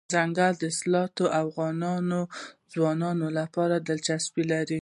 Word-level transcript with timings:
دځنګل 0.09 0.53
حاصلات 0.63 1.11
د 1.17 1.19
افغان 1.41 1.75
ځوانانو 2.73 3.27
لپاره 3.39 3.75
دلچسپي 3.87 4.43
لري. 4.51 4.79